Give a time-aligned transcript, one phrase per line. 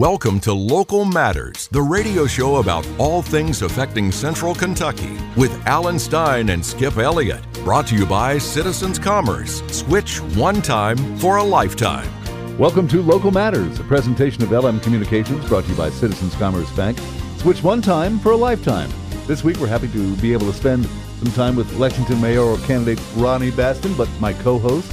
[0.00, 5.98] Welcome to Local Matters, the radio show about all things affecting Central Kentucky, with Alan
[5.98, 7.44] Stein and Skip Elliott.
[7.64, 9.60] Brought to you by Citizens Commerce.
[9.70, 12.08] Switch one time for a lifetime.
[12.56, 16.74] Welcome to Local Matters, a presentation of LM Communications brought to you by Citizens Commerce
[16.74, 16.98] Bank.
[17.36, 18.88] Switch one time for a lifetime.
[19.26, 20.86] This week we're happy to be able to spend
[21.22, 24.90] some time with Lexington mayoral candidate Ronnie Bastin, but my co-host,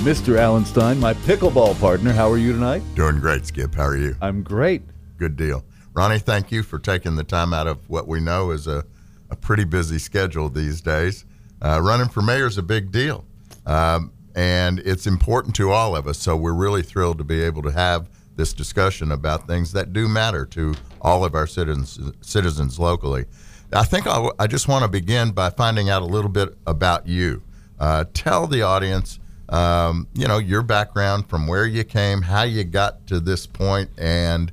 [0.00, 0.38] Mr.
[0.38, 2.10] Alan Stein, my pickleball partner.
[2.10, 2.82] How are you tonight?
[2.94, 3.74] Doing great, Skip.
[3.74, 4.16] How are you?
[4.22, 4.80] I'm great.
[5.18, 5.62] Good deal.
[5.92, 8.82] Ronnie, thank you for taking the time out of what we know is a,
[9.28, 11.26] a pretty busy schedule these days.
[11.60, 13.26] Uh, running for mayor is a big deal,
[13.66, 16.16] um, and it's important to all of us.
[16.16, 20.08] So we're really thrilled to be able to have this discussion about things that do
[20.08, 23.26] matter to all of our citizens citizens locally.
[23.70, 27.06] I think I'll, i just want to begin by finding out a little bit about
[27.06, 27.42] you.
[27.78, 29.19] Uh, tell the audience
[29.50, 33.90] um, you know, your background from where you came, how you got to this point,
[33.98, 34.52] and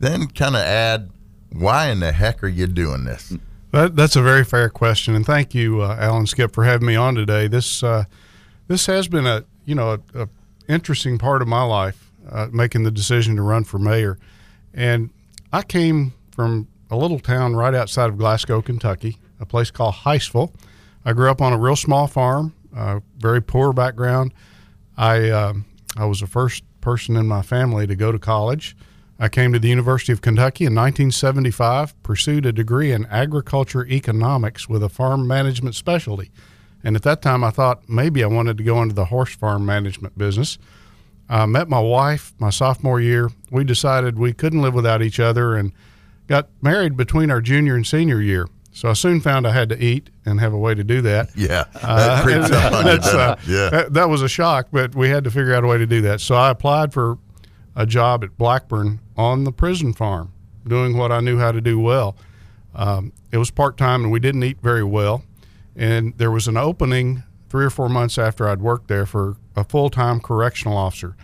[0.00, 1.10] then kind of add
[1.50, 3.34] why in the heck are you doing this?
[3.70, 6.94] That, that's a very fair question, and thank you, uh, Alan Skip, for having me
[6.94, 7.48] on today.
[7.48, 8.04] This uh,
[8.68, 10.28] this has been a you know a, a
[10.68, 14.18] interesting part of my life, uh, making the decision to run for mayor,
[14.74, 15.10] and
[15.52, 20.52] I came from a little town right outside of Glasgow, Kentucky, a place called Hiseville.
[21.04, 24.32] I grew up on a real small farm uh, very poor background.
[24.96, 25.54] I uh,
[25.96, 28.76] I was the first person in my family to go to college.
[29.18, 34.68] I came to the University of Kentucky in 1975, pursued a degree in agriculture economics
[34.68, 36.32] with a farm management specialty.
[36.82, 39.64] And at that time, I thought maybe I wanted to go into the horse farm
[39.64, 40.58] management business.
[41.28, 43.30] I met my wife my sophomore year.
[43.50, 45.72] We decided we couldn't live without each other and
[46.26, 48.46] got married between our junior and senior year.
[48.74, 51.30] So I soon found I had to eat and have a way to do that.
[51.36, 52.92] Yeah, that uh, up on you.
[52.92, 55.78] Uh, yeah, that, that, was a shock, but we had to figure out a way
[55.78, 56.20] to do that.
[56.20, 57.18] So I applied for
[57.76, 60.32] a job at Blackburn on the prison farm,
[60.66, 62.16] doing what I knew how to do well.
[62.74, 65.22] Um, it was part time, and we didn't eat very well.
[65.76, 69.62] And there was an opening three or four months after I'd worked there for a
[69.62, 71.14] full time correctional officer.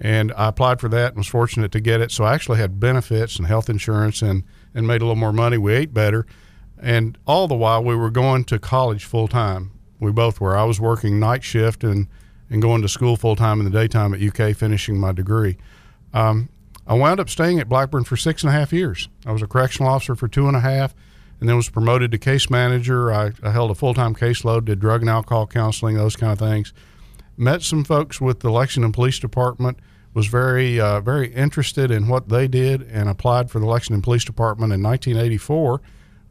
[0.00, 2.12] And I applied for that and was fortunate to get it.
[2.12, 5.58] So I actually had benefits and health insurance and, and made a little more money.
[5.58, 6.26] We ate better
[6.82, 9.70] and all the while, we were going to college full time.
[10.00, 10.56] We both were.
[10.56, 12.08] I was working night shift and,
[12.50, 15.56] and going to school full time in the daytime at UK, finishing my degree.
[16.12, 16.48] Um,
[16.84, 19.08] I wound up staying at Blackburn for six and a half years.
[19.24, 20.92] I was a correctional officer for two and a half,
[21.38, 23.12] and then was promoted to case manager.
[23.12, 26.40] I, I held a full time caseload, did drug and alcohol counseling, those kind of
[26.40, 26.72] things.
[27.36, 29.78] Met some folks with the Lexington Police Department.
[30.14, 34.24] Was very uh, very interested in what they did, and applied for the Lexington Police
[34.24, 35.80] Department in 1984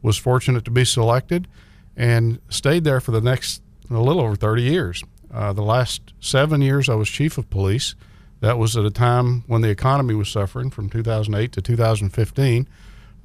[0.02, 1.48] was fortunate to be selected
[1.96, 5.02] and stayed there for the next a little over 30 years.
[5.32, 7.94] Uh, the last seven years, I was chief of police.
[8.40, 12.68] That was at a time when the economy was suffering from 2008 to 2015.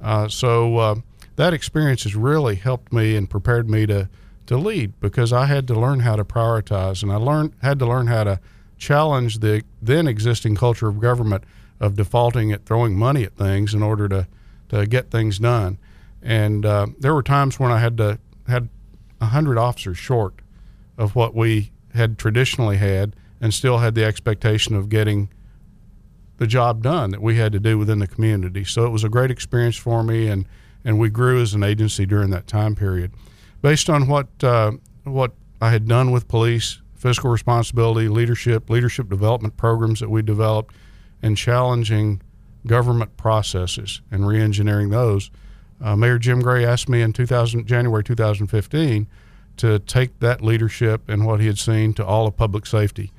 [0.00, 0.94] Uh, so uh,
[1.36, 4.08] that experience has really helped me and prepared me to
[4.46, 7.86] to lead because I had to learn how to prioritize and I learned had to
[7.86, 8.40] learn how to
[8.78, 11.44] challenge the then existing culture of government
[11.80, 14.26] of defaulting at throwing money at things in order to
[14.70, 15.76] to get things done.
[16.22, 18.68] And uh, there were times when I had to had
[19.20, 20.40] a hundred officers short
[20.96, 25.30] of what we had traditionally had, and still had the expectation of getting
[26.38, 28.64] the job done that we had to do within the community.
[28.64, 30.46] So it was a great experience for me, and
[30.84, 33.12] and we grew as an agency during that time period,
[33.62, 34.72] based on what uh,
[35.04, 40.74] what I had done with police, fiscal responsibility, leadership, leadership development programs that we developed,
[41.22, 42.22] and challenging
[42.66, 45.30] government processes and reengineering those
[45.80, 49.06] uh, Mayor Jim Gray asked me in 2000, January 2015
[49.58, 53.12] to take that leadership and what he had seen to all of public safety.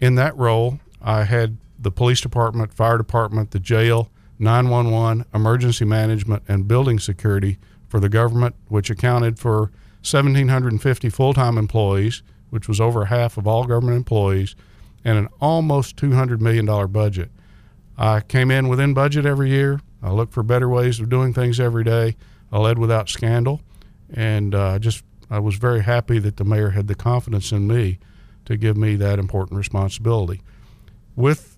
[0.00, 6.42] In that role, I had the police department, fire department, the jail, 911, emergency management,
[6.48, 9.70] and building security for the government, which accounted for
[10.02, 14.56] 1,750 full time employees, which was over half of all government employees,
[15.04, 17.30] and an almost $200 million budget.
[17.96, 21.58] I came in within budget every year, I look for better ways of doing things
[21.58, 22.14] every day.
[22.52, 23.62] I led without scandal,
[24.12, 27.98] and uh, just I was very happy that the mayor had the confidence in me
[28.44, 30.42] to give me that important responsibility.
[31.16, 31.56] With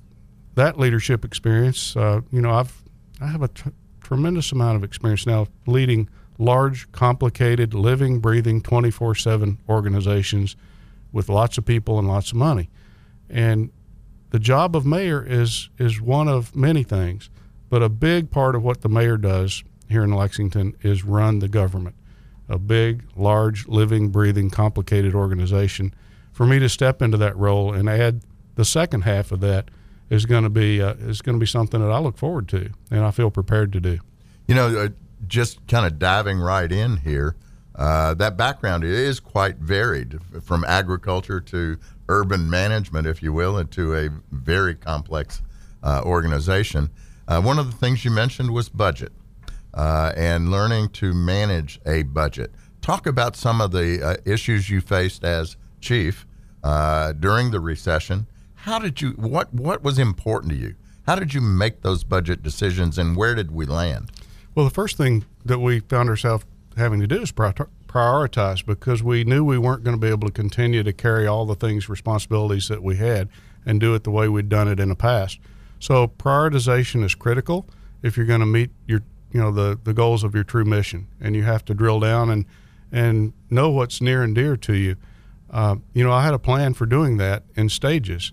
[0.54, 2.82] that leadership experience, uh, you know, I've
[3.20, 6.08] I have a t- tremendous amount of experience now leading
[6.38, 10.54] large, complicated, living, breathing, 24/7 organizations
[11.10, 12.70] with lots of people and lots of money,
[13.28, 13.70] and
[14.30, 17.28] the job of mayor is is one of many things.
[17.68, 21.48] But a big part of what the mayor does here in Lexington is run the
[21.48, 21.96] government,
[22.48, 25.94] a big, large, living, breathing, complicated organization.
[26.32, 28.22] For me to step into that role and add
[28.56, 29.70] the second half of that
[30.10, 32.70] is going to be uh, is going to be something that I look forward to,
[32.90, 33.98] and I feel prepared to do.
[34.46, 34.88] You know, uh,
[35.26, 37.36] just kind of diving right in here,
[37.74, 41.78] uh, that background is quite varied from agriculture to
[42.08, 45.42] urban management, if you will, into a very complex
[45.82, 46.90] uh, organization.
[47.28, 49.12] Uh, one of the things you mentioned was budget
[49.74, 52.52] uh, and learning to manage a budget.
[52.80, 56.26] Talk about some of the uh, issues you faced as chief
[56.62, 58.26] uh, during the recession.
[58.54, 59.10] How did you?
[59.12, 60.74] What what was important to you?
[61.06, 64.10] How did you make those budget decisions, and where did we land?
[64.54, 66.44] Well, the first thing that we found ourselves
[66.76, 70.32] having to do is prioritize because we knew we weren't going to be able to
[70.32, 73.28] continue to carry all the things, responsibilities that we had,
[73.64, 75.38] and do it the way we'd done it in the past.
[75.78, 77.66] So prioritization is critical
[78.02, 79.02] if you're going to meet your,
[79.32, 82.30] you know, the the goals of your true mission, and you have to drill down
[82.30, 82.44] and
[82.92, 84.96] and know what's near and dear to you.
[85.50, 88.32] Uh, you know, I had a plan for doing that in stages.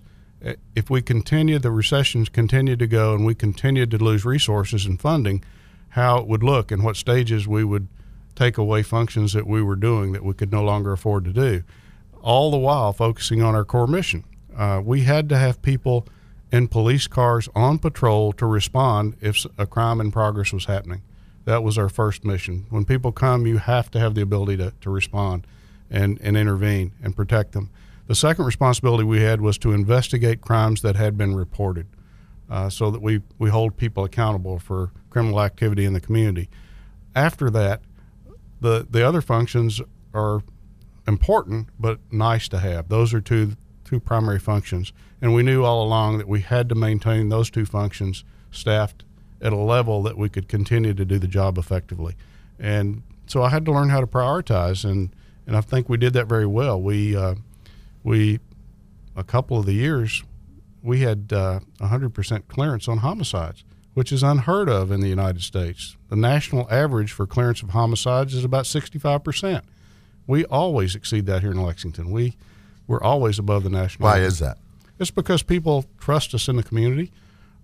[0.74, 5.00] If we continue, the recessions continue to go, and we continue to lose resources and
[5.00, 5.42] funding,
[5.90, 7.88] how it would look and what stages we would
[8.34, 11.62] take away functions that we were doing that we could no longer afford to do,
[12.20, 14.24] all the while focusing on our core mission.
[14.56, 16.06] Uh, we had to have people
[16.54, 21.02] in police cars on patrol to respond if a crime in progress was happening.
[21.46, 22.66] That was our first mission.
[22.70, 25.48] When people come, you have to have the ability to, to respond
[25.90, 27.70] and, and intervene and protect them.
[28.06, 31.88] The second responsibility we had was to investigate crimes that had been reported
[32.48, 36.48] uh, so that we, we hold people accountable for criminal activity in the community.
[37.16, 37.80] After that,
[38.60, 39.80] the, the other functions
[40.14, 40.40] are
[41.08, 42.88] important but nice to have.
[42.88, 43.56] Those are two,
[43.94, 44.92] two primary functions.
[45.22, 49.04] And we knew all along that we had to maintain those two functions staffed
[49.40, 52.16] at a level that we could continue to do the job effectively.
[52.58, 55.14] And so I had to learn how to prioritize, and,
[55.46, 56.80] and I think we did that very well.
[56.80, 57.36] We, uh,
[58.02, 58.40] we
[59.14, 60.24] a couple of the years,
[60.82, 63.64] we had uh, 100% clearance on homicides,
[63.94, 65.96] which is unheard of in the United States.
[66.08, 69.62] The national average for clearance of homicides is about 65%.
[70.26, 72.10] We always exceed that here in Lexington.
[72.10, 72.36] We,
[72.86, 74.32] we're always above the national Why average.
[74.32, 74.58] is that?
[74.98, 77.10] It's because people trust us in the community.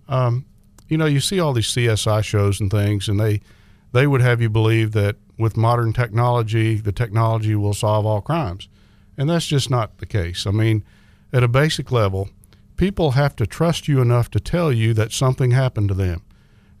[0.07, 0.45] Um,
[0.89, 3.41] you know, you see all these CSI shows and things, and they
[3.93, 8.67] they would have you believe that with modern technology, the technology will solve all crimes,
[9.17, 10.45] and that's just not the case.
[10.45, 10.83] I mean,
[11.31, 12.29] at a basic level,
[12.75, 16.23] people have to trust you enough to tell you that something happened to them.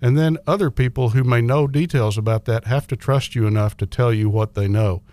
[0.01, 3.77] And then other people who may know details about that have to trust you enough
[3.77, 5.03] to tell you what they know.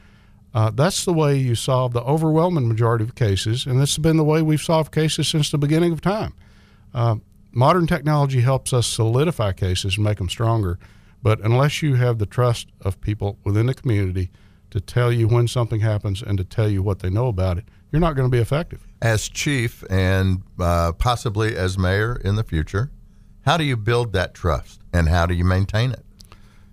[0.55, 4.17] Uh, that's the way you solve the overwhelming majority of cases, and this has been
[4.17, 6.33] the way we've solved cases since the beginning of time.
[6.95, 7.17] Uh,
[7.53, 10.79] modern technology helps us solidify cases and make them stronger,
[11.23, 14.31] but unless you have the trust of people within the community
[14.71, 17.65] to tell you when something happens and to tell you what they know about it,
[17.91, 18.87] you're not going to be effective.
[19.01, 22.91] As chief and uh, possibly as mayor in the future,
[23.43, 26.05] how do you build that trust and how do you maintain it?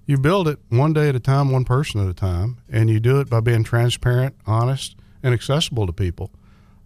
[0.05, 2.99] You build it one day at a time, one person at a time, and you
[2.99, 6.31] do it by being transparent, honest, and accessible to people.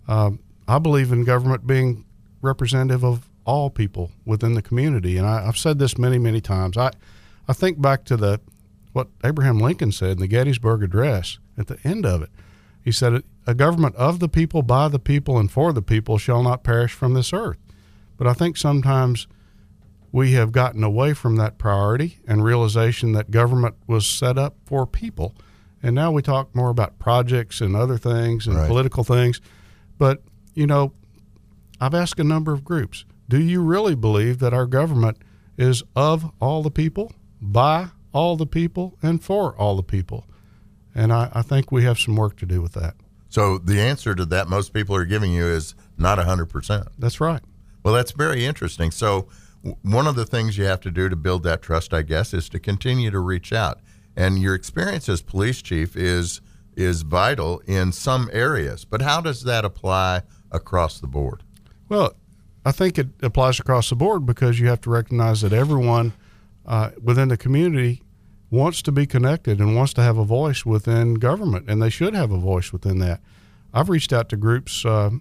[0.08, 2.06] Um, I believe in government being
[2.42, 6.78] representative of all people within the community, and I, have said this many, many times.
[6.78, 6.92] I,
[7.48, 8.40] I think back to the
[8.94, 12.30] what Abraham Lincoln said in the Gettysburg Address at the end of it.
[12.84, 16.42] He said, "A government of the people, by the people, and for the people shall
[16.42, 17.58] not perish from this earth."
[18.18, 19.28] But I think sometimes
[20.12, 24.88] we have gotten away from that priority and realization that government was set up for
[24.88, 25.36] people.
[25.82, 28.68] And now we talk more about projects and other things and right.
[28.68, 29.40] political things.
[29.98, 30.22] But,
[30.54, 30.94] you know,
[31.80, 35.18] I've asked a number of groups do you really believe that our government
[35.56, 40.26] is of all the people, by all the people, and for all the people?
[40.96, 42.96] And I, I think we have some work to do with that.
[43.30, 46.88] So the answer to that most people are giving you is not 100%.
[46.98, 47.42] That's right.
[47.84, 48.90] Well, that's very interesting.
[48.90, 49.28] So,
[49.82, 52.50] one of the things you have to do to build that trust, I guess, is
[52.50, 53.80] to continue to reach out.
[54.16, 56.42] And your experience as police chief is
[56.76, 61.44] is vital in some areas, but how does that apply across the board?
[61.90, 62.14] Well,
[62.66, 66.14] I think it applies across the board because you have to recognize that everyone
[66.66, 68.02] uh, within the community
[68.50, 72.14] wants to be connected and wants to have a voice within government, and they should
[72.14, 73.20] have a voice within that.
[73.74, 75.12] I've reached out to groups uh,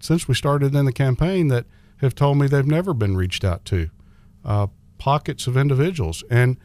[0.00, 1.66] since we started in the campaign that
[2.04, 3.90] have told me they've never been reached out to,
[4.44, 4.68] uh,
[4.98, 6.22] pockets of individuals.
[6.30, 6.56] And,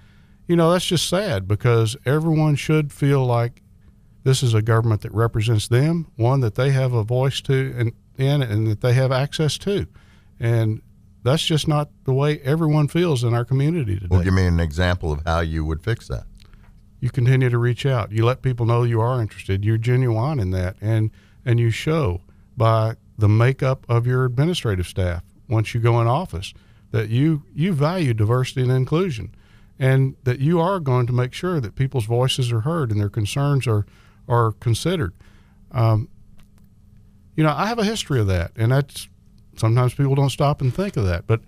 [0.47, 3.61] you know, that's just sad because everyone should feel like
[4.23, 7.93] this is a government that represents them, one that they have a voice to and
[8.17, 9.87] in and that they have access to.
[10.39, 10.81] And
[11.23, 14.07] that's just not the way everyone feels in our community today.
[14.09, 16.25] Well, give me an example of how you would fix that.
[16.99, 18.11] You continue to reach out.
[18.11, 19.63] You let people know you are interested.
[19.63, 21.11] You're genuine in that, and
[21.45, 22.21] and you show
[22.57, 25.23] by the makeup of your administrative staff.
[25.49, 26.53] Once you go in office
[26.91, 29.35] that you you value diversity and inclusion,
[29.77, 33.09] and that you are going to make sure that people's voices are heard and their
[33.09, 33.85] concerns are
[34.27, 35.13] are considered.
[35.71, 36.09] Um,
[37.35, 39.07] you know, I have a history of that, and that's
[39.55, 41.27] sometimes people don't stop and think of that.
[41.27, 41.41] But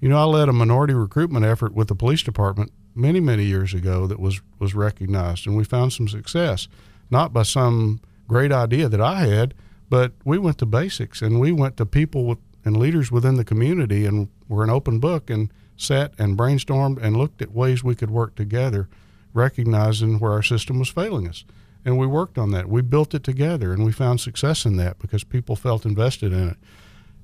[0.00, 3.74] you know, I led a minority recruitment effort with the police department many many years
[3.74, 6.68] ago that was was recognized, and we found some success,
[7.10, 9.54] not by some great idea that I had,
[9.88, 13.44] but we went to basics and we went to people with and leaders within the
[13.44, 17.94] community and were an open book and sat and brainstormed and looked at ways we
[17.94, 18.88] could work together,
[19.32, 21.44] recognizing where our system was failing us.
[21.84, 22.68] And we worked on that.
[22.68, 26.50] We built it together and we found success in that because people felt invested in
[26.50, 26.56] it.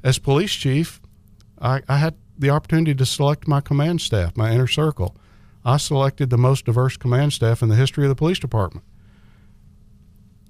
[0.02, 1.00] As police chief,
[1.60, 5.14] I, I had the opportunity to select my command staff, my inner circle.
[5.62, 8.86] I selected the most diverse command staff in the history of the police department.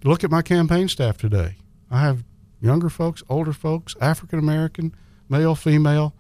[0.05, 1.57] Look at my campaign staff today.
[1.91, 2.23] I have
[2.61, 4.95] younger folks, older folks, African American,
[5.29, 6.15] male, female.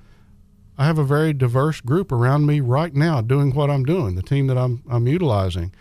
[0.77, 4.23] I have a very diverse group around me right now doing what I'm doing, the
[4.23, 5.73] team that I'm, I'm utilizing.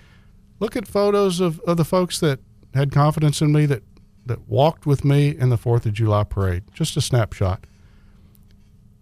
[0.60, 2.40] Look at photos of, of the folks that
[2.74, 3.84] had confidence in me that,
[4.26, 6.64] that walked with me in the 4th of July parade.
[6.74, 7.66] Just a snapshot.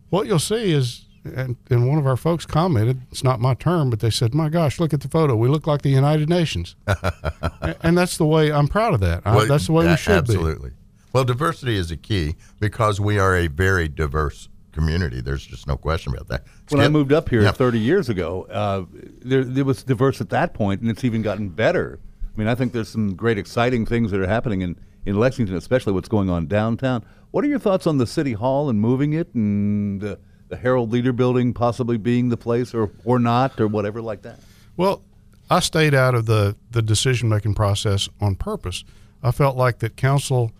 [0.10, 3.89] What you'll see is, and, and one of our folks commented, it's not my term,
[3.89, 5.36] but they said, My gosh, look at the photo.
[5.36, 6.75] We look like the United Nations.
[7.81, 9.24] and that's the way I'm proud of that.
[9.25, 10.46] Well, I, that's the way we should absolutely.
[10.46, 10.51] be.
[10.51, 10.72] Absolutely.
[11.13, 15.22] Well, diversity is a key because we are a very diverse community.
[15.22, 16.46] There's just no question about that.
[16.46, 16.77] Skip?
[16.77, 18.86] When I moved up here 30 years ago, uh,
[19.22, 22.00] there, there was diverse at that point, and it's even gotten better.
[22.34, 25.56] I mean, I think there's some great, exciting things that are happening in, in Lexington,
[25.56, 27.03] especially what's going on downtown.
[27.32, 31.13] What are your thoughts on the city hall and moving it, and the, the Herald-Leader
[31.13, 34.39] Building possibly being the place, or or not, or whatever like that?
[34.77, 35.01] Well,
[35.50, 38.84] I stayed out of the the decision making process on purpose.
[39.24, 40.51] I felt like that council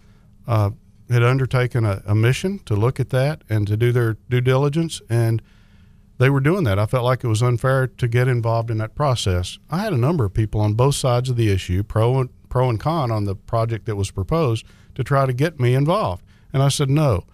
[0.48, 0.72] uh,
[1.10, 5.02] had undertaken a, a, mission to look at that and to do their due diligence,
[5.10, 5.42] and
[6.18, 6.80] they were doing that.
[6.80, 9.58] I felt like it was unfair to get involved in that process.
[9.70, 12.70] I had a number of people on both sides of the issue, pro and pro
[12.70, 16.62] and con, on the project that was proposed to try to get me involved, and
[16.62, 17.26] I said no.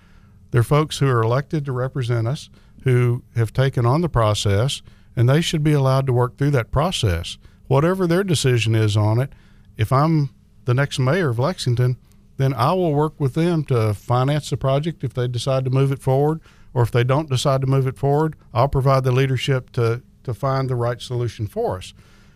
[0.51, 2.49] They're folks who are elected to represent us,
[2.83, 4.81] who have taken on the process,
[5.15, 7.37] and they should be allowed to work through that process.
[7.67, 9.33] Whatever their decision is on it,
[9.75, 10.29] if I'm
[10.65, 11.97] the next mayor of Lexington,
[12.38, 15.91] then I will work with them to finance the project if they decide to move
[15.91, 16.39] it forward,
[16.74, 20.34] or if they don't decide to move it forward, I'll provide the leadership to to
[20.34, 21.94] find the right solution for us.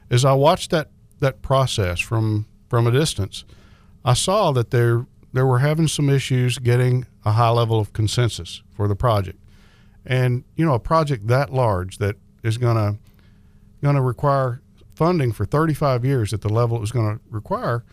[0.10, 0.90] As I watched that
[1.20, 3.46] that process from from a distance,
[4.04, 8.64] I saw that there there were having some issues getting a high level of consensus
[8.72, 9.40] for the project.
[10.06, 12.98] And you know, a project that large that is going to
[13.84, 14.62] going to require
[14.96, 17.84] funding for 35 years at the level it was going to require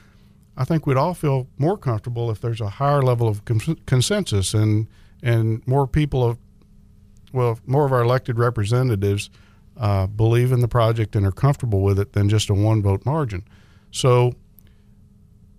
[0.59, 3.45] I think we'd all feel more comfortable if there's a higher level of
[3.87, 4.89] consensus and
[5.23, 6.37] and more people of
[7.33, 9.31] well more of our elected representatives
[9.77, 13.07] uh, believe in the project and are comfortable with it than just a one vote
[13.07, 13.45] margin.
[13.93, 14.35] So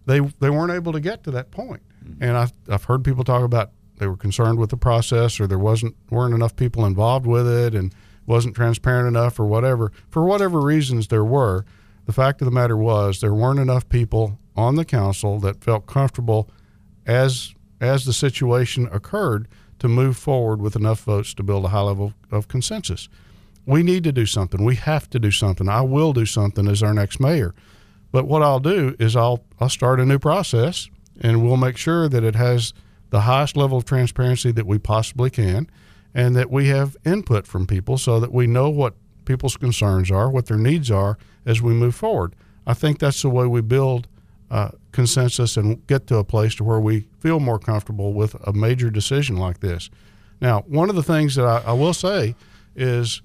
[0.06, 1.82] they they weren't able to get to that point.
[2.03, 2.24] Mm-hmm.
[2.24, 5.60] and I've I've heard people talk about they were concerned with the process or there
[5.60, 10.60] wasn't weren't enough people involved with it and wasn't transparent enough or whatever for whatever
[10.60, 11.63] reasons there were.
[12.06, 15.87] The fact of the matter was there weren't enough people on the council that felt
[15.87, 16.49] comfortable
[17.07, 19.47] as as the situation occurred
[19.79, 23.07] to move forward with enough votes to build a high level of consensus.
[23.65, 24.65] We need to do something.
[24.65, 25.69] We have to do something.
[25.69, 27.55] I will do something as our next mayor.
[28.11, 30.89] But what I'll do is I'll I'll start a new process
[31.21, 32.73] and we'll make sure that it has
[33.11, 35.69] the highest level of transparency that we possibly can
[36.13, 40.29] and that we have input from people so that we know what people's concerns are,
[40.29, 42.35] what their needs are as we move forward.
[42.67, 44.07] I think that's the way we build
[44.51, 48.53] uh, consensus and get to a place to where we feel more comfortable with a
[48.53, 49.89] major decision like this.
[50.41, 52.36] Now, one of the things that I, I will say
[52.75, 53.22] is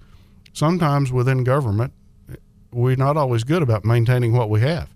[0.53, 1.93] sometimes within government,
[2.73, 4.91] we're not always good about maintaining what we have.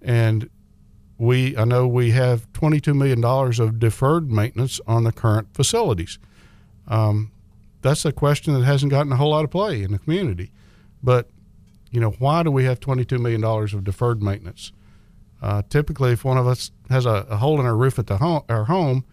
[0.00, 0.50] And
[1.18, 6.18] we, I know we have $22 million of deferred maintenance on the current facilities.
[6.88, 7.30] Um,
[7.80, 10.50] that's a question that hasn't gotten a whole lot of play in the community.
[11.02, 11.28] But,
[11.90, 14.72] you know, why do we have $22 million of deferred maintenance?
[15.42, 18.18] Uh, typically, if one of us has a, a, hole in our roof at the
[18.18, 19.04] home, our home,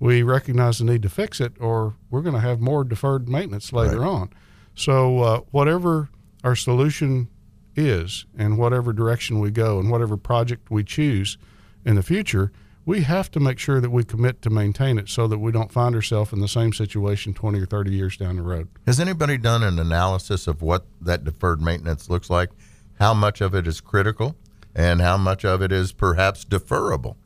[0.00, 3.72] we recognize the need to fix it, or we're going to have more deferred maintenance
[3.72, 4.08] later right.
[4.08, 4.30] on.
[4.74, 6.08] So, uh, whatever
[6.42, 7.28] our solution
[7.76, 11.38] is, and whatever direction we go, and whatever project we choose
[11.84, 12.50] in the future,
[12.84, 15.72] we have to make sure that we commit to maintain it so that we don't
[15.72, 18.68] find ourselves in the same situation 20 or 30 years down the road.
[18.86, 22.50] Has anybody done an analysis of what that deferred maintenance looks like?
[22.98, 24.36] How much of it is critical?
[24.76, 27.16] And how much of it is perhaps deferrable?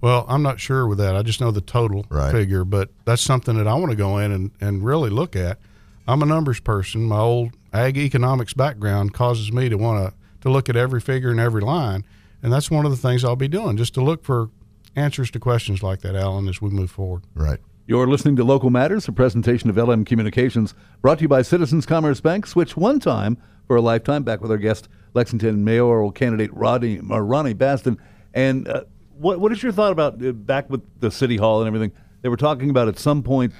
[0.00, 1.16] Well, I'm not sure with that.
[1.16, 2.30] I just know the total Right.
[2.30, 5.58] figure, but that's something that I want to go in and, and really look at.
[6.06, 7.02] I'm a numbers person.
[7.04, 11.30] My old ag economics background causes me to want to to look at every figure
[11.30, 12.02] and every line,
[12.42, 14.48] and that's one of the things I'll be doing, just to look for
[14.96, 17.24] answers to questions like that, Alan, as we move forward.
[17.34, 17.58] Right.
[17.86, 21.84] You're listening to Local Matters, a presentation of LM Communications, brought to you by Citizens
[21.84, 22.46] Commerce Bank.
[22.46, 23.36] Switch one time
[23.70, 24.24] for a lifetime.
[24.24, 27.98] Back with our guest, Lexington mayoral candidate Rodney, uh, Ronnie Bastin.
[28.34, 28.82] And uh,
[29.16, 31.92] what what is your thought about uh, back with the city hall and everything?
[32.22, 33.52] They were talking about at some point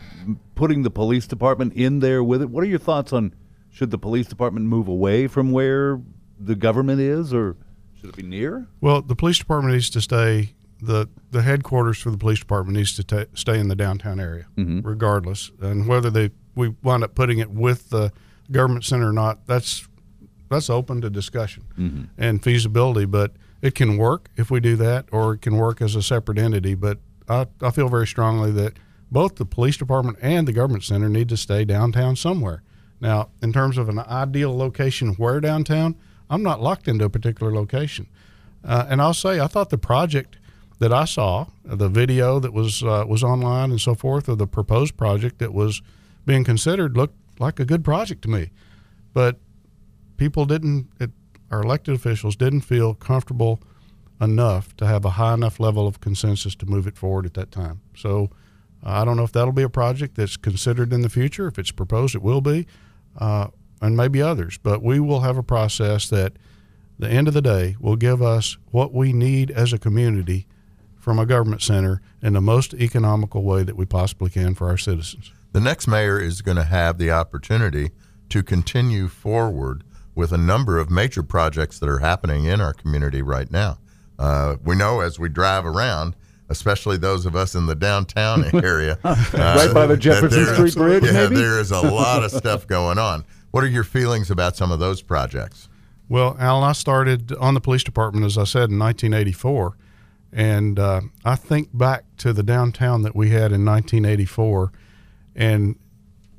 [0.57, 2.50] putting the police department in there with it.
[2.50, 3.33] What are your thoughts on
[3.71, 6.00] should the police department move away from where
[6.40, 7.57] the government is, or
[8.00, 8.67] should it be near?
[8.81, 10.57] Well, the police department needs to stay.
[10.83, 14.47] the The headquarters for the police department needs to ta stay in the downtown area,
[14.57, 15.52] regardless.
[15.61, 18.11] And whether they we wind up putting it with the
[18.50, 19.87] government center or not, that's
[20.50, 23.07] that's open to discussion and feasibility.
[23.07, 26.38] But it can work if we do that, or it can work as a separate
[26.38, 26.75] entity.
[26.75, 28.75] But I, I feel very strongly that
[29.11, 32.62] both the police department and the government center need to stay downtown somewhere.
[33.00, 35.97] Now, in terms of an ideal location where downtown,
[36.28, 38.07] I'm not locked into a particular location.
[38.62, 40.37] Uh, and I'll say, I thought the project
[40.80, 44.47] that I saw, the video that was uh, was online and so forth, of the
[44.47, 45.83] proposed project that was
[46.26, 48.50] being considered, looked like a good project to me.
[49.14, 49.38] But
[50.21, 51.11] people didn't, it,
[51.50, 53.59] our elected officials didn't feel comfortable
[54.21, 57.50] enough to have a high enough level of consensus to move it forward at that
[57.50, 57.81] time.
[57.97, 58.29] So
[58.85, 61.47] uh, I don't know if that'll be a project that's considered in the future.
[61.47, 62.67] If it's proposed, it will be,
[63.19, 63.49] uh,
[63.81, 64.59] and maybe others.
[64.59, 66.35] But we will have a process that,
[66.99, 70.47] the end of the day, will give us what we need as a community
[70.99, 74.77] from a government center in the most economical way that we possibly can for our
[74.77, 75.33] citizens.
[75.53, 77.93] The next mayor is going to have the opportunity
[78.29, 79.83] to continue forward
[80.14, 83.79] with a number of major projects that are happening in our community right now.
[84.19, 86.14] Uh, we know as we drive around,
[86.49, 91.05] especially those of us in the downtown area, uh, Right by the Jefferson Street Bridge,
[91.05, 91.37] Yeah, maybe?
[91.37, 93.25] there is a lot of stuff going on.
[93.52, 95.69] What are your feelings about some of those projects?
[96.09, 99.76] Well, Alan, I started on the police department, as I said, in 1984.
[100.32, 104.73] And uh, I think back to the downtown that we had in 1984.
[105.37, 105.76] And,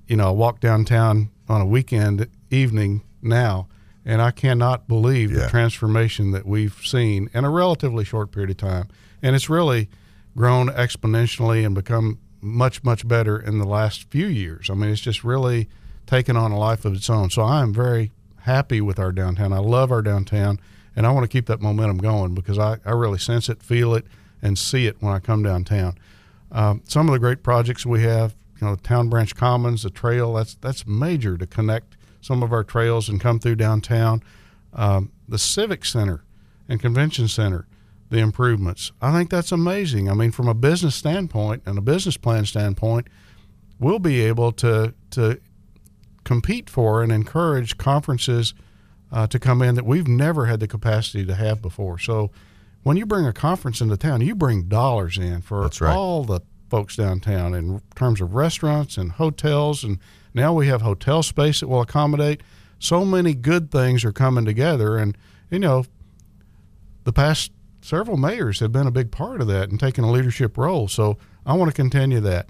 [0.08, 3.68] you know, I walk downtown on a weekend evening now,
[4.06, 5.40] and I cannot believe Yeah.
[5.44, 8.88] the transformation that we've seen in a relatively short period of time.
[9.22, 9.90] And it's really
[10.36, 14.70] grown exponentially and become much, much better in the last few years.
[14.70, 15.70] I mean, it's just really
[16.08, 17.30] taken on a life of its own.
[17.30, 19.54] So I am very happy with our downtown.
[19.54, 20.60] I love our downtown,
[20.96, 23.94] and I want to keep that momentum going because I, I really sense it, feel
[23.94, 24.06] it,
[24.42, 25.96] and see it when I come downtown.
[26.52, 30.34] Um, some of the great projects we have, you know, Town Branch Commons, the trail,
[30.34, 34.24] that's that's major to connect some of our trails and come through downtown.
[34.74, 36.24] Um, the Civic Center
[36.70, 37.68] and Convention Center,
[38.10, 38.92] the improvements.
[39.02, 40.10] I think that's amazing.
[40.10, 43.08] I mean, from a business standpoint and a business plan standpoint,
[43.80, 45.40] we'll be able to to
[46.24, 48.54] compete for and encourage conferences
[49.12, 51.98] uh, to come in that we've never had the capacity to have before.
[51.98, 52.32] So
[52.84, 55.82] when you bring a conference into town, you bring dollars in for right.
[55.82, 59.84] all the folks downtown in terms of restaurants and hotels.
[59.84, 60.00] And
[60.34, 62.42] now we have hotel space that will accommodate.
[62.80, 64.98] So many good things are coming together.
[64.98, 65.18] And,
[65.50, 65.86] you know,
[67.04, 70.58] the past several mayors have been a big part of that and taken a leadership
[70.58, 70.88] role.
[70.88, 72.48] So I want to continue that.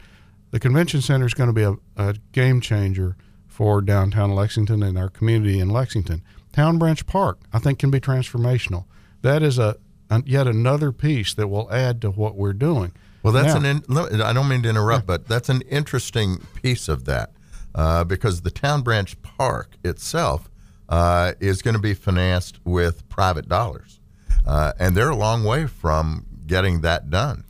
[0.52, 3.16] The convention center is going to be a, a game changer
[3.48, 6.24] for downtown Lexington and our community in Lexington.
[6.52, 8.86] Town Branch Park, I think, can be transformational.
[9.22, 9.78] That is a,
[10.10, 12.92] an yet another piece that will add to what we're doing.
[13.24, 13.84] Well, that's Now- an.
[13.88, 17.32] In, I don't mean to interrupt, but that's an interesting piece of that
[17.76, 20.50] uh, because the Town Branch Park itself
[20.90, 24.00] uh, is going to be financed with private dollars,
[24.46, 27.44] uh, and they're a long way from getting that done.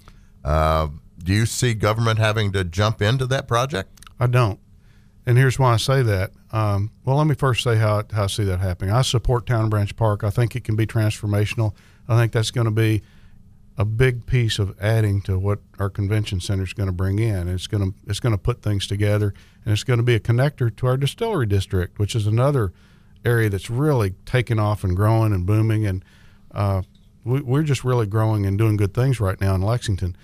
[0.43, 4.01] Uh, do you see government having to jump into that project?
[4.19, 4.59] I don't.
[5.25, 6.31] And here's why I say that.
[6.51, 8.93] Um, well, let me first say how, how I see that happening.
[8.93, 10.23] I support Town Branch Park.
[10.23, 11.73] I think it can be transformational.
[12.07, 13.03] I think that's going to be
[13.77, 17.47] a big piece of adding to what our convention center is going to bring in.
[17.47, 20.19] It's going to it's going to put things together, and it's going to be a
[20.19, 22.73] connector to our distillery district, which is another
[23.23, 25.85] area that's really taking off and growing and booming.
[25.85, 26.03] And
[26.53, 26.81] uh,
[27.23, 30.15] we, we're just really growing and doing good things right now in Lexington.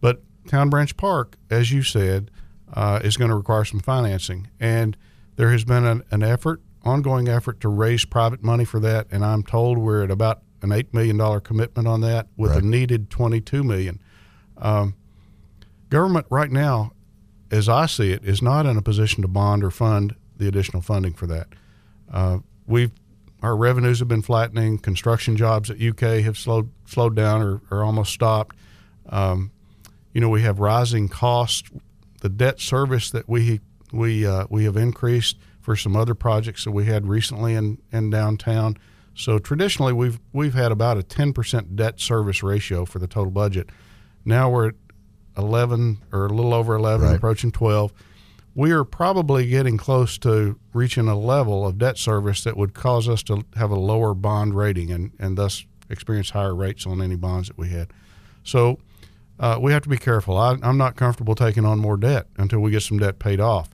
[0.00, 2.30] But Town Branch Park, as you said,
[2.72, 4.48] uh, is going to require some financing.
[4.60, 4.96] And
[5.36, 9.06] there has been an, an effort, ongoing effort to raise private money for that.
[9.10, 12.62] And I'm told we're at about an $8 million commitment on that with Right.
[12.62, 14.00] a needed 22 million.
[14.58, 14.94] Um,
[15.90, 16.92] government right now,
[17.50, 20.82] as I see it, is not in a position to bond or fund the additional
[20.82, 21.48] funding for that.
[22.12, 22.90] Uh, we've
[23.42, 24.78] our revenues have been flattening.
[24.78, 28.56] Construction jobs at UK have slowed slowed down or, or almost stopped.
[29.10, 29.50] Um,
[30.14, 31.70] you know, we have rising costs.
[32.22, 33.60] The debt service that we
[33.92, 38.08] we uh, we have increased for some other projects that we had recently in, in
[38.10, 38.76] downtown.
[39.14, 43.70] So traditionally, we've we've had about a 10% debt service ratio for the total budget.
[44.24, 44.74] Now we're at
[45.36, 47.16] 11 or a little over 11, right.
[47.16, 47.92] approaching 12.
[48.56, 53.08] We are probably getting close to reaching a level of debt service that would cause
[53.08, 57.16] us to have a lower bond rating and, and thus experience higher rates on any
[57.16, 57.88] bonds that we had.
[58.44, 58.78] So
[59.40, 60.36] uh, we have to be careful.
[60.36, 63.70] I, I'm not comfortable taking on more debt until we get some debt paid off.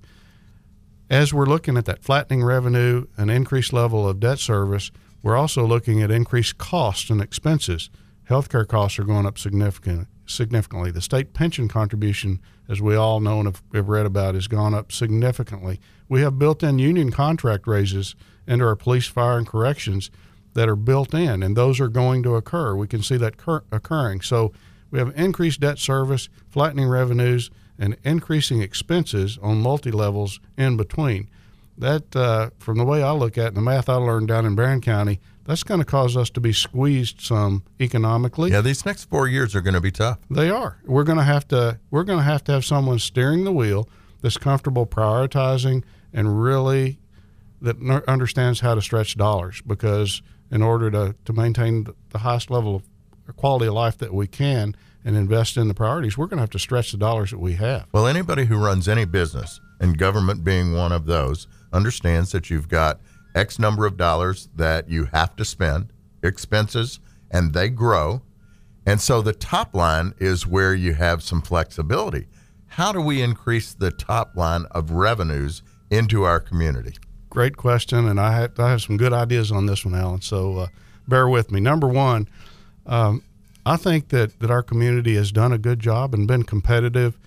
[1.10, 4.90] As we're looking at that flattening revenue, an increased level of debt service,
[5.22, 7.90] we're also looking at increased costs and expenses.
[8.28, 10.90] Healthcare costs are going up significantly significantly.
[10.90, 14.74] The state pension contribution, as we all know and have, have read about, has gone
[14.74, 15.80] up significantly.
[16.08, 18.14] We have built in union contract raises
[18.46, 20.10] into our police, fire, and corrections
[20.54, 22.74] that are built in, and those are going to occur.
[22.74, 24.22] We can see that cur- occurring.
[24.22, 24.52] So
[24.90, 31.28] we have increased debt service, flattening revenues, and increasing expenses on multi levels in between.
[31.80, 34.54] That, uh, from the way I look at it, the math I learned down in
[34.54, 38.50] Barren County, that's going to cause us to be squeezed some economically.
[38.50, 40.18] Yeah, these next four years are going to be tough.
[40.30, 40.78] They are.
[40.84, 41.80] We're going to have to.
[41.90, 43.88] We're going to have to have someone steering the wheel
[44.20, 46.98] that's comfortable prioritizing and really
[47.62, 52.76] that understands how to stretch dollars because in order to, to maintain the highest level
[52.76, 56.42] of quality of life that we can and invest in the priorities, we're going to
[56.42, 57.86] have to stretch the dollars that we have.
[57.92, 62.68] Well, anybody who runs any business, and government being one of those, understands that you've
[62.68, 63.00] got
[63.34, 68.22] X number of dollars that you have to spend, expenses, and they grow.
[68.86, 72.26] And so the top line is where you have some flexibility.
[72.66, 76.94] How do we increase the top line of revenues into our community?
[77.28, 80.20] Great question, and I have, I have some good ideas on this one, Alan.
[80.20, 80.66] So uh,
[81.06, 81.60] bear with me.
[81.60, 82.28] Number one,
[82.86, 83.22] um,
[83.64, 87.18] I think that, that our community has done a good job and been competitive,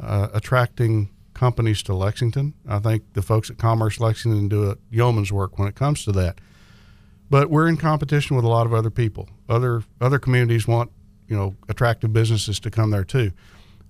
[0.00, 2.52] uh, attracting companies to Lexington.
[2.66, 6.12] I think the folks at Commerce Lexington do a yeoman's work when it comes to
[6.12, 6.40] that.
[7.30, 9.28] But we're in competition with a lot of other people.
[9.48, 10.90] Other other communities want
[11.28, 13.30] you know attractive businesses to come there too.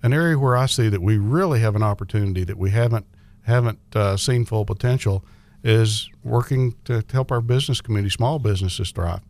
[0.03, 3.07] An area where I see that we really have an opportunity that we haven't
[3.43, 5.25] haven't uh, seen full potential
[5.63, 9.21] is working to, to help our business community, small businesses thrive.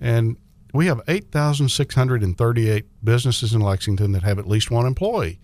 [0.00, 0.36] And
[0.72, 5.40] we have 8,638 businesses in Lexington that have at least one employee.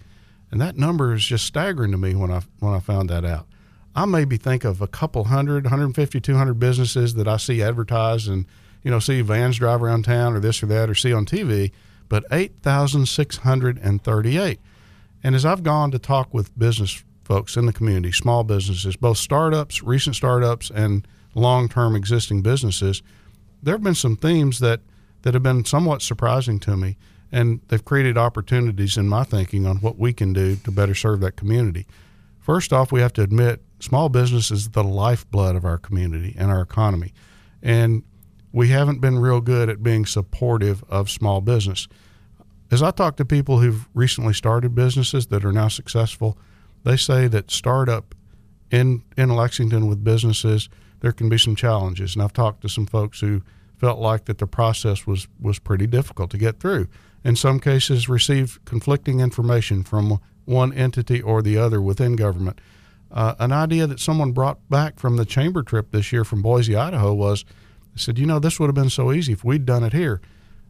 [0.50, 3.46] And that number is just staggering to me when I when I found that out.
[3.94, 8.46] I maybe think of a couple hundred, 150, 200 businesses that I see advertised and
[8.82, 11.72] you know see vans drive around town or this or that or see on TV,
[12.08, 14.60] but 8,638.
[15.22, 19.18] And as I've gone to talk with business folks in the community, small businesses, both
[19.18, 23.02] startups, recent startups, and long-term existing businesses,
[23.62, 24.80] there have been some themes that
[25.22, 26.96] that have been somewhat surprising to me
[27.32, 31.20] and they've created opportunities in my thinking on what we can do to better serve
[31.20, 31.86] that community.
[32.40, 36.50] First off, we have to admit small business is the lifeblood of our community and
[36.50, 37.12] our economy.
[37.62, 38.02] And
[38.52, 41.86] we haven't been real good at being supportive of small business.
[42.70, 46.38] As I talk to people who've recently started businesses that are now successful,
[46.84, 48.14] they say that startup
[48.70, 50.68] in in Lexington with businesses,
[51.00, 52.14] there can be some challenges.
[52.14, 53.42] And I've talked to some folks who
[53.76, 56.88] felt like that the process was was pretty difficult to get through
[57.24, 62.60] in some cases receive conflicting information from one entity or the other within government.
[63.12, 66.76] Uh, an idea that someone brought back from the chamber trip this year from Boise,
[66.76, 67.44] Idaho was,
[67.94, 70.20] they said, you know, this would have been so easy if we'd done it here.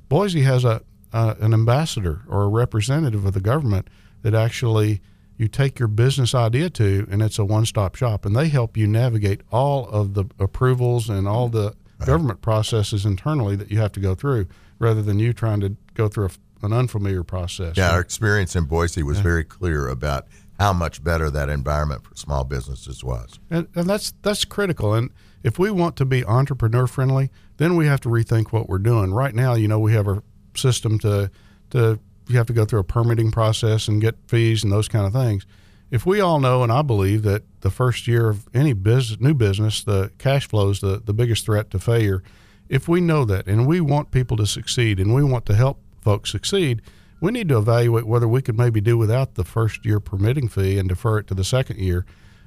[0.09, 0.83] Boise has a
[1.13, 3.89] uh, an ambassador or a representative of the government
[4.23, 5.01] that actually
[5.37, 8.87] you take your business idea to, and it's a one-stop shop, and they help you
[8.87, 12.07] navigate all of the approvals and all the right.
[12.07, 14.47] government processes internally that you have to go through,
[14.81, 17.77] rather than you trying to go through a, an unfamiliar process.
[17.77, 19.23] Yeah, our experience in Boise was yeah.
[19.23, 20.27] very clear about
[20.59, 23.39] how much better that environment for small businesses was.
[23.49, 24.95] And, and that's that's critical.
[24.95, 25.11] And
[25.43, 29.15] if we want to be entrepreneur friendly, then we have to rethink what we're doing.
[29.15, 30.23] Right now, you know, we have a
[30.57, 31.31] system to
[31.71, 35.07] to you have to go through a permitting process and get fees and those kind
[35.07, 35.47] of things.
[35.91, 39.35] If we all know, and I believe that the first year of any business, new
[39.35, 42.23] business, the cash flow is the, the biggest threat to failure.
[42.71, 45.81] If we know that and we want people to succeed and we want to help
[46.01, 46.81] folks succeed,
[47.21, 50.79] we need to evaluate whether we could maybe do without the first year permitting fee
[50.79, 52.07] and defer it to the second year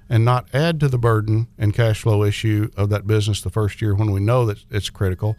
[0.09, 3.81] and not add to the burden and cash flow issue of that business the first
[3.81, 5.35] year when we know that it's critical.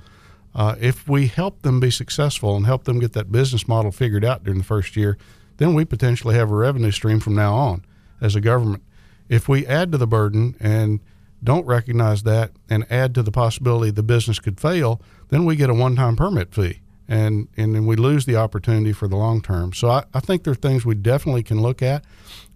[0.55, 4.25] Uh, if we help them be successful and help them get that business model figured
[4.25, 5.17] out during the first year,
[5.57, 7.83] then we potentially have a revenue stream from now on
[8.21, 8.83] as a government.
[9.31, 11.01] If we add to the burden and
[11.45, 15.71] don't recognize that and add to the possibility the business could fail, then we get
[15.71, 19.43] a one time permit fee and and then we lose the opportunity for the long
[19.43, 19.73] term.
[19.73, 22.05] So I, I think there are things we definitely can look at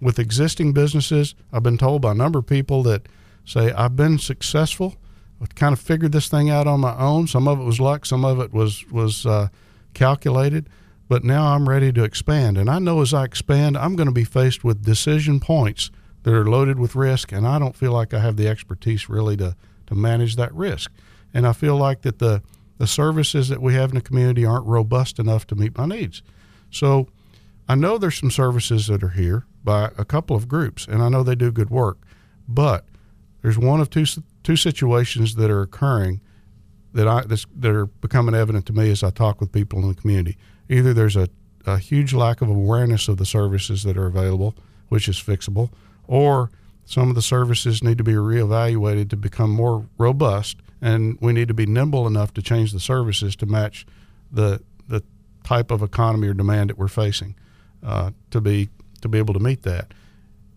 [0.01, 1.35] with existing businesses.
[1.53, 3.07] I've been told by a number of people that
[3.45, 4.97] say I've been successful,
[5.41, 7.27] I've kind of figured this thing out on my own.
[7.27, 9.49] Some of it was luck, some of it was was uh,
[9.95, 10.69] calculated,
[11.09, 12.57] but now I'm ready to expand.
[12.57, 15.91] And I know as I expand, I'm going to be faced with decision points
[16.23, 19.37] that are loaded with risk, and I don't feel like I have the expertise really
[19.37, 20.93] to to manage that risk.
[21.33, 22.43] And I feel like that the
[22.79, 26.23] the services that we have in the community aren't robust enough to meet my needs.
[26.71, 27.09] So
[27.69, 31.09] I know there's some services that are here by a couple of groups, and I
[31.09, 31.99] know they do good work,
[32.47, 32.87] but
[33.43, 34.07] there's one of two
[34.43, 36.21] two situations that are occurring
[36.93, 39.95] that I that are becoming evident to me as I talk with people in the
[39.95, 40.37] community.
[40.69, 41.29] Either there's a,
[41.67, 44.55] a huge lack of awareness of the services that are available,
[44.89, 45.71] which is fixable,
[46.09, 46.51] or
[46.85, 51.49] some of the services need to be reevaluated to become more robust and we need
[51.49, 53.87] to be nimble enough to change the services to match
[54.31, 55.03] the the
[55.45, 57.35] type of economy or demand that we're facing
[57.85, 58.69] uh, to be
[59.01, 59.93] to be able to meet that.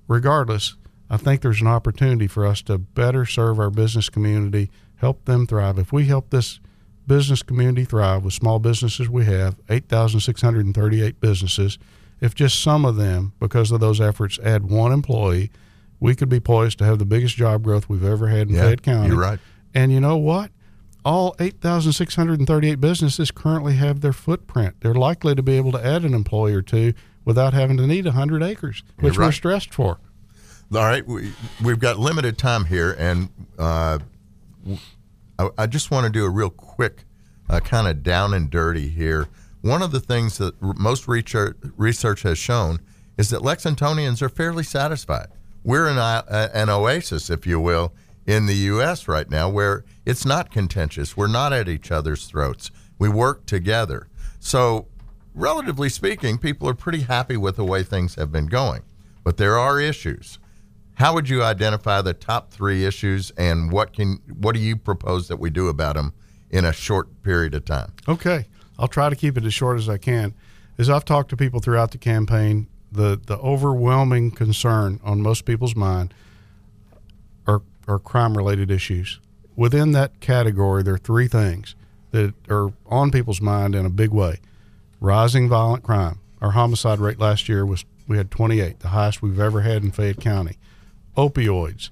[0.07, 0.75] Regardless,
[1.09, 5.45] I think there's an opportunity for us to better serve our business community, help them
[5.45, 5.77] thrive.
[5.77, 6.59] If we help this
[7.07, 11.77] business community thrive with small businesses we have, 8,638 businesses,
[12.21, 15.51] if just some of them, because of those efforts, add one employee,
[15.99, 18.63] we could be poised to have the biggest job growth we've ever had in yeah,
[18.63, 19.09] Fayette County.
[19.09, 19.39] You're right.
[19.73, 20.51] And you know what?
[21.03, 24.75] All 8,638 businesses currently have their footprint.
[24.81, 26.93] They're likely to be able to add an employee or two
[27.25, 29.27] without having to need 100 acres, which right.
[29.27, 29.99] we're stressed for.
[30.73, 31.05] All right.
[31.05, 33.99] We, we've got limited time here, and uh,
[35.39, 37.03] I, I, just want to do a real quick
[37.49, 39.27] uh, kind of down and dirty here.
[39.61, 42.79] One of the things that most research, has shown
[43.17, 45.27] is that Lexingtonians are fairly satisfied.
[45.63, 47.93] We're an, uh, an oasis, if you will,
[48.25, 49.07] in the U.S.
[49.07, 51.15] right now where it's not contentious.
[51.15, 52.71] We're not at each other's throats.
[52.97, 54.07] We work together.
[54.39, 54.87] So,
[55.35, 58.81] relatively speaking, people are pretty happy with the way things have been going.
[59.23, 60.39] But there are issues.
[60.95, 65.27] How would you identify the top three issues, and what can what do you propose
[65.27, 66.13] that we do about them
[66.49, 67.93] in a short period of time?
[68.07, 68.45] Okay,
[68.81, 70.33] I'll try to keep it as short as I can.
[70.79, 75.75] As I've talked to people throughout the campaign, the the overwhelming concern on most people's
[75.75, 76.15] mind
[77.45, 79.19] are are crime related issues.
[79.55, 81.75] Within that category, there are three things
[82.09, 84.39] that are on people's mind in a big way
[84.99, 86.19] rising violent crime.
[86.41, 89.91] Our homicide rate last year was we had 28, the highest we've ever had in
[89.91, 90.57] Fayette County.
[91.15, 91.91] Opioids.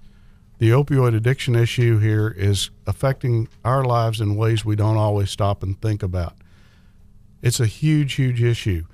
[0.58, 5.64] The opioid addiction issue here is affecting our lives in ways we don't always stop
[5.64, 6.34] and think about.
[7.42, 8.86] It's a huge, huge issue.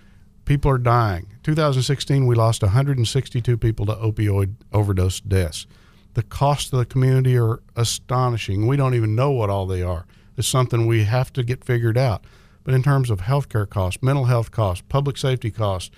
[0.46, 1.28] People are dying.
[1.44, 5.66] 2016, we lost 162 people to opioid overdose deaths.
[6.14, 8.68] The costs to the community are astonishing.
[8.68, 10.06] We don't even know what all they are.
[10.38, 12.24] It's something we have to get figured out.
[12.64, 15.92] But in terms of healthcare costs, mental health costs, public safety costs,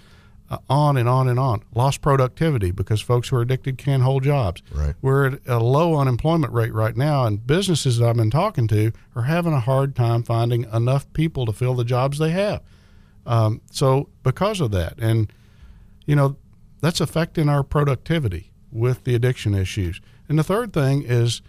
[0.49, 1.63] uh, on and on and on.
[1.73, 4.61] Lost productivity because folks who are addicted can't hold jobs.
[4.71, 4.95] Right.
[5.01, 8.91] We're at a low unemployment rate right now, and businesses that I've been talking to
[9.15, 12.61] are having a hard time finding enough people to fill the jobs they have.
[13.25, 15.31] Um, so because of that, and
[16.05, 16.37] you know,
[16.81, 19.99] that's affecting our productivity with the addiction issues.
[20.29, 21.41] And the third thing is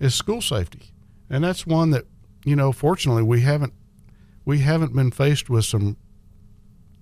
[0.00, 0.92] is school safety,
[1.28, 2.06] and that's one that
[2.44, 3.74] you know, fortunately, we haven't
[4.44, 5.98] we haven't been faced with some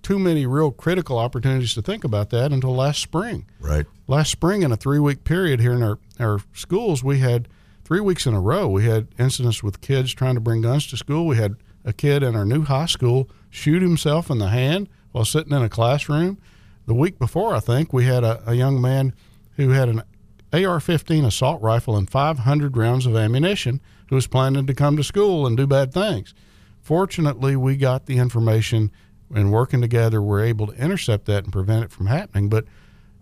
[0.01, 3.45] too many real critical opportunities to think about that until last spring.
[3.59, 3.85] Right.
[4.07, 7.47] Last spring, in a three week period here in our, our schools, we had
[7.83, 8.67] three weeks in a row.
[8.67, 11.25] We had incidents with kids trying to bring guns to school.
[11.25, 11.55] We had
[11.85, 15.63] a kid in our new high school shoot himself in the hand while sitting in
[15.63, 16.37] a classroom.
[16.85, 19.13] The week before, I think, we had a, a young man
[19.55, 20.03] who had an
[20.53, 25.03] AR 15 assault rifle and 500 rounds of ammunition who was planning to come to
[25.03, 26.33] school and do bad things.
[26.81, 28.91] Fortunately, we got the information
[29.33, 32.49] and working together, we're able to intercept that and prevent it from happening.
[32.49, 32.65] But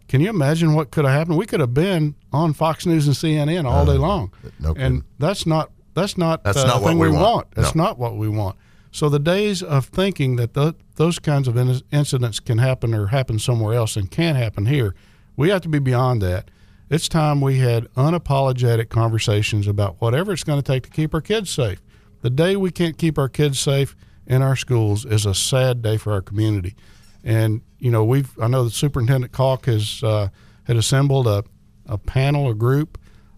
[0.08, 1.38] can you imagine what could have happened?
[1.38, 5.04] We could have been on Fox News and CNN all day uh, long, no and
[5.18, 7.24] that's not that's not that's uh, not what we, we want.
[7.24, 7.52] want.
[7.52, 7.84] That's no.
[7.84, 8.56] not what we want.
[8.92, 13.08] So the days of thinking that the, those kinds of in- incidents can happen or
[13.08, 14.96] happen somewhere else and can't happen here
[15.36, 16.50] we have to be beyond that.
[16.90, 21.22] It's time we had unapologetic conversations about whatever it's going to take to keep our
[21.22, 21.82] kids safe.
[22.22, 23.96] The day we can't keep our kids safe
[24.28, 26.76] in our schools is a sad day for our community.
[27.24, 30.30] And you know, we've I know the superintendent Caulk has uh,
[30.66, 31.44] had assembled a,
[31.86, 32.98] a panel, a group,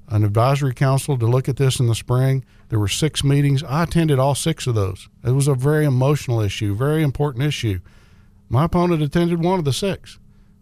[0.09, 2.43] an advisory council to look at this in the spring.
[2.69, 3.63] There were six meetings.
[3.63, 5.09] I attended all six of those.
[5.23, 7.79] It was a very emotional issue, very important issue.
[8.49, 10.19] My opponent attended one of the six,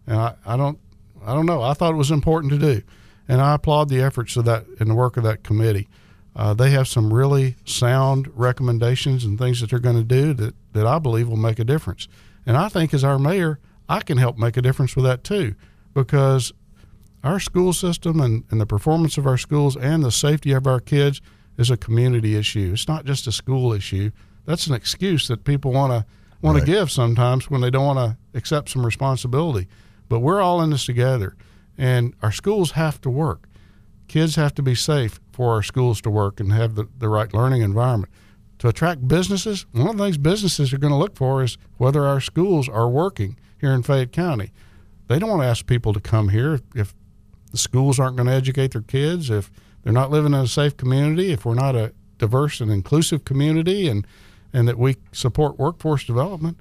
[0.07, 0.79] and I, I don't
[1.25, 1.61] I don't know.
[1.61, 2.81] I thought it was important to do,
[3.27, 5.87] and I applaud the efforts of that and the work of that committee.
[6.35, 10.53] Uh, they have some really sound recommendations and things that they're going to do that,
[10.73, 12.07] that I believe will make a difference.
[12.45, 15.55] And I think as our mayor, I can help make a difference with that too,
[15.93, 16.51] because
[17.23, 20.79] our school system and, and the performance of our schools and the safety of our
[20.79, 21.21] kids
[21.57, 22.71] is a community issue.
[22.73, 24.11] It's not just a school issue.
[24.45, 26.05] That's an excuse that people want to
[26.41, 26.65] want Right.
[26.65, 29.67] to give sometimes when they don't want to accept some responsibility.
[30.09, 31.35] But we're all in this together,
[31.77, 33.47] and our schools have to work.
[34.07, 37.33] Kids have to be safe for our schools to work and have the, the right
[37.33, 38.11] learning environment.
[38.59, 42.05] To attract businesses, one of the things businesses are going to look for is whether
[42.05, 44.51] our schools are working here in Fayette County.
[45.07, 46.93] They don't want to ask people to come here if
[47.51, 49.51] the schools aren't going to educate their kids, if
[49.83, 53.87] they're not living in a safe community, if we're not a diverse and inclusive community,
[53.87, 54.07] and
[54.55, 56.57] and that we support workforce development.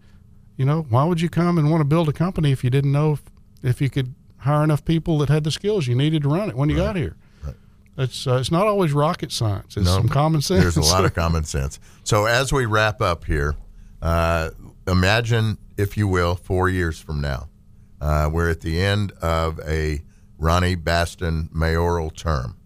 [0.56, 2.90] You know, why would you come and want to build a company if you didn't
[2.90, 3.22] know if,
[3.62, 6.56] if you could hire enough people that had the skills you needed to run it
[6.56, 7.16] when you got here?
[7.96, 9.76] It's uh, it's not always rocket science.
[9.76, 10.62] It's No, some common sense.
[10.62, 11.78] There's a lot of common sense.
[12.02, 13.54] So as we wrap up here,
[14.02, 14.50] uh,
[14.86, 17.48] imagine, if you will, four years from now,
[18.00, 20.02] uh, we're at the end of a
[20.38, 22.56] Ronnie Bastin mayoral term.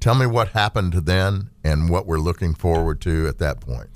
[0.00, 3.88] Tell me what happened then and what we're looking forward to at that point.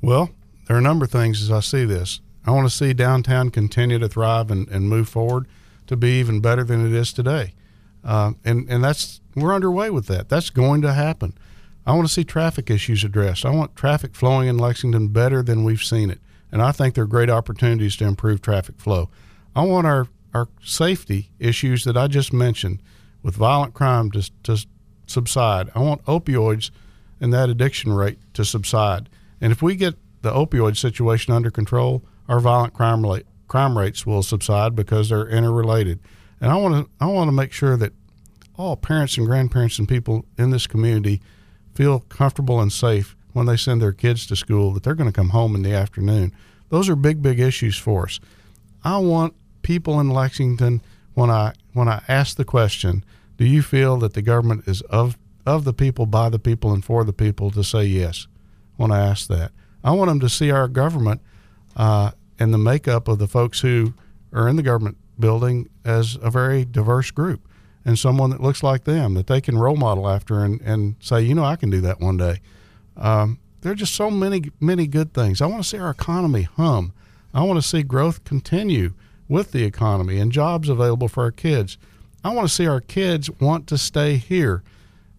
[0.00, 0.30] Well,
[0.66, 2.20] there are a number of things as I see this.
[2.46, 5.46] I want to see downtown continue to thrive and, and move forward
[5.86, 7.54] to be even better than it is today.
[8.04, 10.28] Um, and, and that's we're underway with that.
[10.28, 11.34] That's going to happen.
[11.84, 13.44] I want to see traffic issues addressed.
[13.44, 16.20] I want traffic flowing in Lexington better than we've seen it.
[16.52, 19.08] And I think there are great opportunities to improve traffic flow.
[19.56, 22.80] I want our, our safety issues that I just mentioned
[23.22, 24.64] with violent crime to, to
[25.06, 25.70] subside.
[25.74, 26.70] I want opioids
[27.20, 29.08] and that addiction rate to subside.
[29.40, 34.06] And if we get the opioid situation under control, our violent crime rate, crime rates
[34.06, 36.00] will subside because they're interrelated.
[36.40, 37.92] And I want to I want to make sure that
[38.56, 41.20] all parents and grandparents and people in this community
[41.74, 45.16] feel comfortable and safe when they send their kids to school that they're going to
[45.16, 46.32] come home in the afternoon.
[46.68, 48.20] Those are big big issues for us.
[48.84, 50.82] I want people in Lexington
[51.14, 53.04] when I when I ask the question,
[53.36, 56.84] do you feel that the government is of of the people, by the people, and
[56.84, 58.26] for the people to say yes
[58.76, 59.52] when I ask that.
[59.82, 61.20] I want them to see our government
[61.76, 63.94] uh, and the makeup of the folks who
[64.32, 67.46] are in the government building as a very diverse group
[67.84, 71.22] and someone that looks like them that they can role model after and, and say,
[71.22, 72.40] you know, I can do that one day.
[72.96, 75.40] Um, there are just so many, many good things.
[75.40, 76.92] I want to see our economy hum.
[77.34, 78.92] I want to see growth continue
[79.28, 81.78] with the economy and jobs available for our kids.
[82.24, 84.62] I want to see our kids want to stay here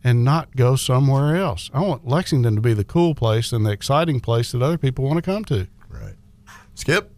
[0.04, 1.69] and not go somewhere else.
[1.73, 5.06] I want Lexington to be the cool place and the exciting place that other people
[5.06, 5.67] want to come to.
[5.89, 6.15] Right.
[6.76, 7.10] Skip?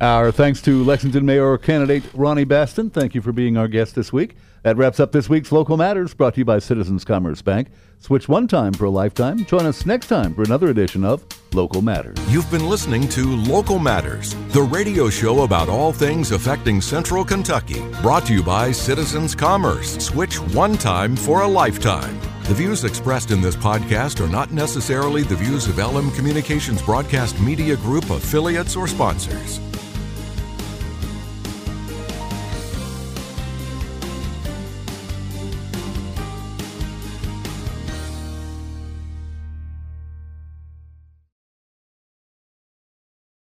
[0.00, 2.92] Our thanks to Lexington Mayor candidate Ronnie Bastin.
[2.92, 4.36] Thank you for being our guest this week.
[4.64, 7.68] That wraps up this week's Local Matters, brought to you by Citizens Commerce Bank.
[7.98, 9.44] Switch one time for a lifetime.
[9.44, 11.22] Join us next time for another edition of
[11.52, 12.16] Local Matters.
[12.32, 17.86] You've been listening to Local Matters, the radio show about all things affecting Central Kentucky.
[18.00, 19.98] Brought to you by Citizens Commerce.
[20.02, 22.18] Switch one time for a lifetime.
[22.44, 27.38] The views expressed in this podcast are not necessarily the views of LM Communications Broadcast
[27.38, 29.60] Media Group affiliates or sponsors.